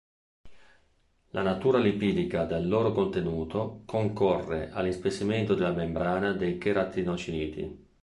[1.29, 7.87] La natura lipidica del loro contenuto concorre all'ispessimento della membrana dei cheratinociti.